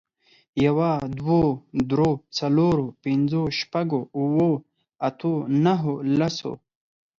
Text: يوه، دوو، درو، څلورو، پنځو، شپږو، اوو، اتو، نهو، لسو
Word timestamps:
يوه، 0.65 0.91
دوو، 1.19 1.41
درو، 1.89 2.11
څلورو، 2.37 2.85
پنځو، 3.03 3.41
شپږو، 3.59 4.01
اوو، 4.17 4.51
اتو، 5.07 5.33
نهو، 5.63 5.93
لسو 6.19 6.51